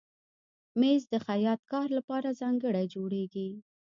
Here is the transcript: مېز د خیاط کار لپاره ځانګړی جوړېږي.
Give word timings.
مېز 0.79 1.03
د 1.13 1.15
خیاط 1.25 1.61
کار 1.71 1.87
لپاره 1.97 2.37
ځانګړی 2.41 2.85
جوړېږي. 2.93 3.49